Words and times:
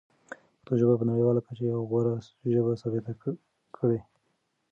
پښتو 0.63 0.71
ژبه 0.81 0.93
په 0.99 1.05
نړیواله 1.11 1.41
کچه 1.45 1.63
یوه 1.71 1.83
غوره 1.89 2.13
ژبه 2.53 2.71
ثابته 2.81 3.13
کړئ. 3.77 3.99